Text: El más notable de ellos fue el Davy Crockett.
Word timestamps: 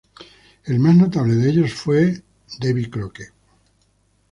El 0.65 0.79
más 0.79 0.95
notable 0.95 1.35
de 1.35 1.47
ellos 1.47 1.73
fue 1.75 2.01
el 2.05 2.23
Davy 2.59 2.89
Crockett. 2.89 3.33